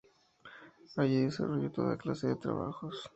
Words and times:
Allí 0.97 1.21
desarrolló 1.25 1.69
toda 1.71 1.95
clase 1.99 2.25
de 2.25 2.35
trabajos. 2.35 3.07